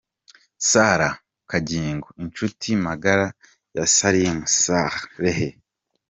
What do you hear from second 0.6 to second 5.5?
Sarah Kagingo inshuti magara ya Salim Saleh